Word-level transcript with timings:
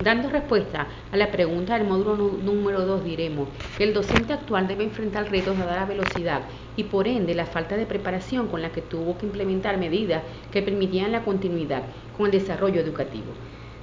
Dando 0.00 0.30
respuesta 0.30 0.88
a 1.10 1.16
la 1.18 1.30
pregunta 1.30 1.74
del 1.74 1.86
módulo 1.86 2.38
número 2.38 2.86
2, 2.86 3.04
diremos 3.04 3.50
que 3.76 3.84
el 3.84 3.92
docente 3.92 4.32
actual 4.32 4.66
debe 4.66 4.82
enfrentar 4.82 5.30
retos 5.30 5.58
dada 5.58 5.76
la 5.76 5.84
velocidad 5.84 6.48
y 6.74 6.84
por 6.84 7.06
ende 7.06 7.34
la 7.34 7.44
falta 7.44 7.76
de 7.76 7.84
preparación 7.84 8.48
con 8.48 8.62
la 8.62 8.72
que 8.72 8.80
tuvo 8.80 9.18
que 9.18 9.26
implementar 9.26 9.76
medidas 9.76 10.24
que 10.50 10.62
permitían 10.62 11.12
la 11.12 11.22
continuidad 11.22 11.90
con 12.12 12.24
el 12.24 12.32
desarrollo 12.32 12.80
educativo. 12.80 13.36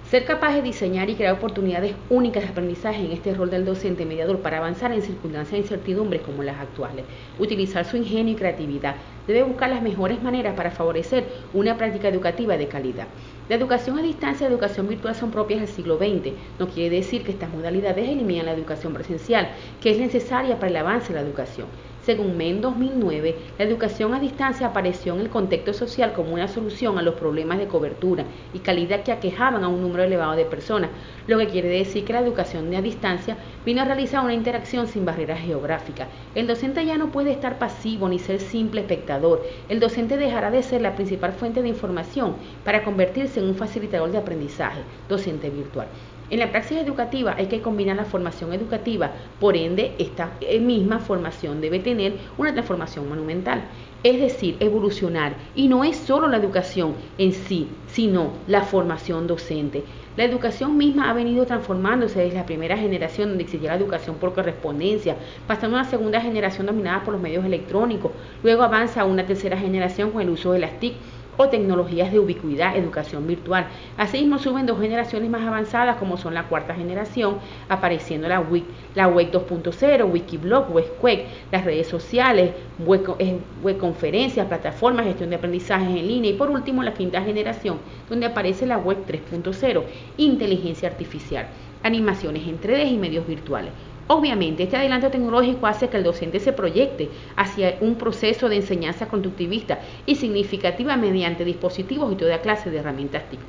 Ser 0.10 0.24
capaz 0.24 0.54
de 0.56 0.62
diseñar 0.62 1.10
y 1.10 1.16
crear 1.16 1.34
oportunidades 1.34 1.94
únicas 2.10 2.44
de 2.44 2.50
aprendizaje 2.52 3.04
en 3.04 3.12
este 3.12 3.34
rol 3.34 3.50
del 3.50 3.66
docente 3.66 4.06
mediador 4.06 4.40
para 4.40 4.60
avanzar 4.60 4.94
en 4.94 5.02
circunstancias 5.02 5.52
de 5.52 5.58
incertidumbre 5.58 6.22
como 6.22 6.44
las 6.44 6.62
actuales. 6.62 7.04
Utilizar 7.38 7.84
su 7.84 7.98
ingenio 7.98 8.32
y 8.34 8.38
creatividad. 8.38 8.96
Debe 9.28 9.44
buscar 9.44 9.70
las 9.70 9.82
mejores 9.82 10.24
maneras 10.24 10.56
para 10.56 10.72
favorecer 10.72 11.26
una 11.54 11.76
práctica 11.76 12.08
educativa 12.08 12.56
de 12.56 12.70
calidad. 12.70 13.08
La 13.50 13.56
educación 13.56 14.00
a 14.00 14.02
distancia 14.02 14.46
y 14.46 14.50
la 14.50 14.54
educación 14.56 14.88
virtual 14.88 15.14
son 15.14 15.30
propias 15.30 15.60
del 15.60 15.68
siglo 15.68 15.98
XX. 15.98 16.32
No 16.58 16.70
quiere 16.70 16.96
decir 16.96 17.26
que 17.26 17.32
estas 17.32 17.50
modalidades 17.50 18.08
eliminan 18.08 18.46
la 18.46 18.54
educación 18.54 18.94
presencial, 18.94 19.50
que 19.82 19.92
es 19.92 19.98
necesaria 19.98 20.56
para 20.56 20.70
el 20.70 20.78
avance 20.78 21.12
de 21.12 21.20
la 21.20 21.28
educación. 21.28 21.68
Según 22.08 22.38
MEN 22.38 22.62
2009, 22.62 23.36
la 23.58 23.66
educación 23.66 24.14
a 24.14 24.22
distancia 24.22 24.68
apareció 24.68 25.14
en 25.14 25.20
el 25.20 25.30
contexto 25.30 25.74
social 25.74 26.14
como 26.14 26.34
una 26.34 26.48
solución 26.48 26.98
a 26.98 27.02
los 27.02 27.16
problemas 27.16 27.58
de 27.58 27.68
cobertura 27.68 28.24
y 28.54 28.60
calidad 28.60 29.04
que 29.04 29.12
aquejaban 29.12 29.62
a 29.66 29.68
un 29.68 29.82
número 29.82 30.04
elevado 30.04 30.32
de 30.38 30.46
personas, 30.46 30.90
lo 31.28 31.38
que 31.38 31.50
quiere 31.50 31.68
decir 31.68 32.06
que 32.06 32.14
la 32.14 32.22
educación 32.22 32.74
a 32.74 32.82
distancia 32.82 33.36
vino 33.66 33.82
a 33.82 33.84
realizar 33.84 34.24
una 34.24 34.34
interacción 34.34 34.88
sin 34.88 35.04
barreras 35.04 35.42
geográficas. 35.42 36.08
El 36.34 36.48
docente 36.48 36.86
ya 36.86 36.98
no 36.98 37.12
puede 37.12 37.32
estar 37.32 37.60
pasivo 37.60 38.08
ni 38.08 38.20
ser 38.20 38.40
simple 38.40 38.80
espectador. 38.80 39.44
El 39.68 39.82
docente 39.82 40.16
dejará 40.16 40.50
de 40.50 40.64
ser 40.64 40.80
la 40.80 40.96
principal 40.96 41.34
fuente 41.34 41.62
de 41.62 41.68
información 41.68 42.38
para 42.64 42.86
convertirse 42.86 43.42
en 43.42 43.48
un 43.48 43.56
facilitador 43.56 44.14
de 44.14 44.20
aprendizaje, 44.20 44.80
docente 45.10 45.50
virtual. 45.50 45.88
En 46.30 46.40
la 46.40 46.52
praxis 46.52 46.80
educativa 46.80 47.36
hay 47.38 47.46
que 47.46 47.62
combinar 47.62 47.96
la 47.96 48.04
formación 48.04 48.52
educativa, 48.52 49.12
por 49.40 49.56
ende 49.56 49.94
esta 49.98 50.32
misma 50.60 51.00
formación 51.00 51.62
debe 51.62 51.80
tener 51.80 52.16
una 52.38 52.52
transformación 52.52 53.08
monumental, 53.08 53.64
es 54.04 54.20
decir, 54.20 54.58
evolucionar. 54.60 55.36
Y 55.56 55.70
no 55.70 55.86
es 55.86 55.96
solo 55.96 56.28
la 56.28 56.36
educación 56.36 56.96
en 57.18 57.32
sí, 57.32 57.70
sino 57.88 58.34
la 58.46 58.64
formación 58.64 59.26
docente. 59.26 59.86
La 60.18 60.26
educación 60.26 60.76
misma 60.76 61.10
ha 61.10 61.14
venido 61.14 61.46
transformándose 61.46 62.20
desde 62.20 62.36
la 62.36 62.46
primera 62.46 62.76
generación 62.76 63.30
donde 63.30 63.44
existía 63.46 63.70
la 63.70 63.78
educación 63.78 64.18
por 64.18 64.34
correspondencia, 64.34 65.16
pasando 65.48 65.78
a 65.78 65.82
una 65.82 65.90
segunda 65.90 66.20
generación 66.20 66.66
dominada 66.66 67.04
por 67.04 67.14
los 67.14 67.22
medios 67.22 67.46
electrónicos, 67.46 68.12
luego 68.44 68.64
avanza 68.64 69.02
a 69.02 69.06
una 69.06 69.26
tercera 69.26 69.58
generación 69.58 70.12
con 70.12 70.22
el 70.22 70.30
uso 70.30 70.52
de 70.52 70.60
las 70.60 70.78
TIC 70.80 70.96
o 71.38 71.50
tecnologías 71.50 72.12
de 72.12 72.20
ubicuidad, 72.20 72.76
educación 72.76 73.28
virtual. 73.28 73.68
Asimismo 73.98 74.40
suben 74.40 74.66
dos 74.66 74.80
generaciones 74.80 75.30
más 75.30 75.46
avanzadas 75.48 75.98
como 75.98 76.18
son 76.18 76.34
la 76.34 76.48
cuarta 76.48 76.76
generación, 76.76 77.38
apareciendo 77.70 78.28
la 78.28 78.40
WIC, 78.40 78.66
la 78.96 79.08
Web 79.08 79.32
2.0, 79.32 80.12
Wikiblog, 80.12 80.74
WebQuake, 80.74 81.28
las 81.52 81.64
redes 81.64 81.88
sociales, 81.88 82.52
web, 82.80 83.16
eh, 83.20 83.38
web 83.64 83.78
conferencias, 83.78 84.48
plataformas, 84.48 85.06
gestión 85.06 85.30
de 85.30 85.36
aprendizajes 85.38 85.88
en 85.88 86.08
línea 86.08 86.32
y 86.32 86.36
por 86.36 86.50
último 86.50 86.84
la 86.84 86.94
quinta 86.94 87.22
generación, 87.22 87.78
donde 88.10 88.26
aparece 88.26 88.66
la 88.66 88.78
Web 88.78 89.06
3.0, 89.08 89.84
inteligencia 90.18 90.90
artificial, 90.90 91.48
animaciones 91.84 92.48
en 92.48 92.60
3D 92.60 92.92
y 92.92 92.98
medios 92.98 93.28
virtuales. 93.28 93.72
Obviamente, 94.08 94.64
este 94.64 94.78
adelanto 94.78 95.10
tecnológico 95.10 95.68
hace 95.68 95.90
que 95.90 95.98
el 95.98 96.04
docente 96.04 96.40
se 96.40 96.54
proyecte 96.54 97.10
hacia 97.36 97.78
un 97.82 97.96
proceso 97.96 98.48
de 98.48 98.56
enseñanza 98.56 99.08
conductivista 99.10 99.80
y 100.06 100.16
significativa 100.16 100.96
mediante 100.96 101.44
dispositivos 101.44 102.14
y 102.14 102.16
toda 102.16 102.42
clase 102.42 102.70
de 102.70 102.78
herramientas 102.78 103.30
TIC. 103.30 103.40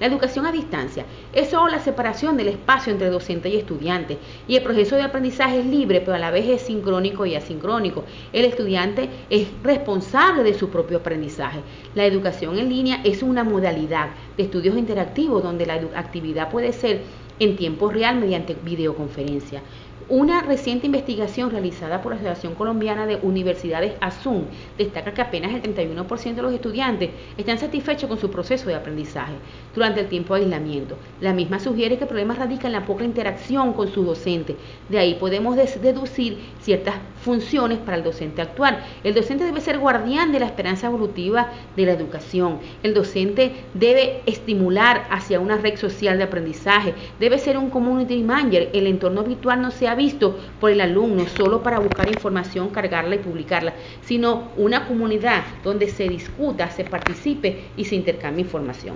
La 0.00 0.06
educación 0.06 0.46
a 0.46 0.52
distancia 0.52 1.04
es 1.32 1.48
solo 1.48 1.72
la 1.72 1.80
separación 1.80 2.36
del 2.36 2.48
espacio 2.48 2.92
entre 2.92 3.10
docente 3.10 3.48
y 3.48 3.56
estudiante 3.56 4.18
y 4.46 4.54
el 4.54 4.62
proceso 4.62 4.94
de 4.94 5.02
aprendizaje 5.02 5.58
es 5.58 5.66
libre, 5.66 6.00
pero 6.00 6.14
a 6.14 6.20
la 6.20 6.30
vez 6.30 6.46
es 6.48 6.62
sincrónico 6.62 7.26
y 7.26 7.34
asincrónico. 7.34 8.04
El 8.32 8.44
estudiante 8.44 9.08
es 9.28 9.48
responsable 9.64 10.44
de 10.44 10.54
su 10.54 10.68
propio 10.70 10.98
aprendizaje. 10.98 11.60
La 11.96 12.04
educación 12.04 12.58
en 12.58 12.68
línea 12.68 13.00
es 13.02 13.24
una 13.24 13.42
modalidad 13.42 14.10
de 14.36 14.44
estudios 14.44 14.76
interactivos 14.76 15.42
donde 15.42 15.66
la 15.66 15.74
actividad 15.96 16.48
puede 16.48 16.72
ser 16.72 17.02
en 17.38 17.56
tiempo 17.56 17.90
real 17.90 18.16
mediante 18.16 18.54
videoconferencia. 18.54 19.62
Una 20.10 20.40
reciente 20.40 20.86
investigación 20.86 21.50
realizada 21.50 22.00
por 22.00 22.12
la 22.12 22.16
Asociación 22.16 22.54
Colombiana 22.54 23.06
de 23.06 23.16
Universidades 23.16 23.92
ASUM 24.00 24.44
destaca 24.78 25.12
que 25.12 25.20
apenas 25.20 25.52
el 25.52 25.62
31% 25.62 26.34
de 26.34 26.40
los 26.40 26.54
estudiantes 26.54 27.10
están 27.36 27.58
satisfechos 27.58 28.08
con 28.08 28.18
su 28.18 28.30
proceso 28.30 28.70
de 28.70 28.74
aprendizaje 28.74 29.34
durante 29.74 30.00
el 30.00 30.06
tiempo 30.06 30.34
de 30.34 30.44
aislamiento. 30.44 30.96
La 31.20 31.34
misma 31.34 31.60
sugiere 31.60 31.98
que 31.98 32.04
el 32.04 32.08
problema 32.08 32.34
radica 32.34 32.68
en 32.68 32.72
la 32.72 32.86
poca 32.86 33.04
interacción 33.04 33.74
con 33.74 33.92
sus 33.92 34.06
docentes. 34.06 34.56
De 34.88 34.98
ahí 34.98 35.16
podemos 35.16 35.56
deducir 35.56 36.38
ciertas 36.62 36.94
funciones 37.20 37.76
para 37.76 37.98
el 37.98 38.02
docente 38.02 38.40
actual. 38.40 38.82
El 39.04 39.12
docente 39.12 39.44
debe 39.44 39.60
ser 39.60 39.78
guardián 39.78 40.32
de 40.32 40.40
la 40.40 40.46
esperanza 40.46 40.86
evolutiva 40.86 41.50
de 41.76 41.84
la 41.84 41.92
educación. 41.92 42.60
El 42.82 42.94
docente 42.94 43.52
debe 43.74 44.22
estimular 44.24 45.06
hacia 45.10 45.38
una 45.38 45.58
red 45.58 45.76
social 45.76 46.16
de 46.16 46.24
aprendizaje. 46.24 46.94
Ser 47.36 47.58
un 47.58 47.68
community 47.68 48.22
manager. 48.22 48.70
El 48.72 48.86
entorno 48.86 49.22
virtual 49.24 49.60
no 49.60 49.70
sea 49.70 49.94
visto 49.94 50.38
por 50.58 50.70
el 50.70 50.80
alumno 50.80 51.26
solo 51.26 51.62
para 51.62 51.78
buscar 51.78 52.08
información, 52.08 52.70
cargarla 52.70 53.16
y 53.16 53.18
publicarla, 53.18 53.74
sino 54.00 54.52
una 54.56 54.86
comunidad 54.86 55.44
donde 55.62 55.88
se 55.88 56.08
discuta, 56.08 56.70
se 56.70 56.84
participe 56.84 57.72
y 57.76 57.84
se 57.84 57.96
intercambie 57.96 58.44
información. 58.44 58.86